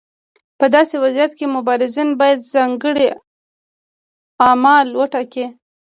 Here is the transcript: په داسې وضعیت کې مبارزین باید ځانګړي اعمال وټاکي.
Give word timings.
په 0.59 0.65
داسې 0.75 0.95
وضعیت 1.03 1.31
کې 1.39 1.45
مبارزین 1.55 2.09
باید 2.21 2.49
ځانګړي 2.53 3.07
اعمال 4.47 4.87
وټاکي. 4.99 5.45